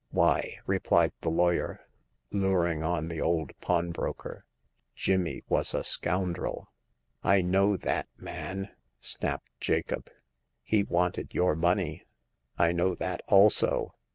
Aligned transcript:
Why," 0.09 0.57
replied 0.65 1.13
the 1.21 1.29
lawyer, 1.29 1.81
luring 2.31 2.81
on 2.81 3.07
the 3.07 3.21
old 3.21 3.51
pawnbroker, 3.61 4.45
Jimmy 4.95 5.43
was 5.47 5.75
a 5.75 5.83
scoundrel."" 5.83 6.71
I 7.33 7.41
know 7.43 7.77
that, 7.77 8.07
man!" 8.17 8.69
snapped 8.99 9.51
Jacob. 9.59 10.09
He 10.63 10.81
wanted 10.83 11.35
your 11.35 11.55
money."" 11.55 12.01
I 12.57 12.71
know 12.71 12.95
that 12.95 13.21
also." 13.27 13.93